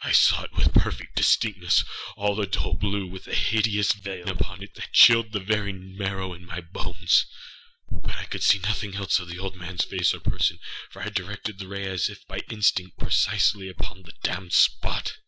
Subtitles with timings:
[0.00, 4.76] I saw it with perfect distinctnessâall a dull blue, with a hideous veil over it
[4.76, 7.26] that chilled the very marrow in my bones;
[7.90, 10.58] but I could see nothing else of the old manâs face or person:
[10.88, 15.18] for I had directed the ray as if by instinct, precisely upon the damned spot.